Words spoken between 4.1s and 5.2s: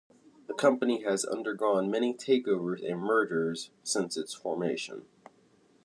its formation.